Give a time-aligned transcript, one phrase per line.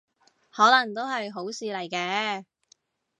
[0.49, 2.45] 可能都係好事嚟嘅